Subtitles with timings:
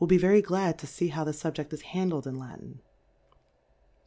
[0.09, 2.81] ie very glad to fee how the SuljeH is; handled in Latin.